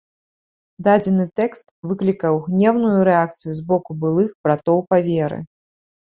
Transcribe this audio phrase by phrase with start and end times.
[0.85, 5.39] Дадзены тэкст выклікаў гнеўную рэакцыю з боку былых братоў па веры.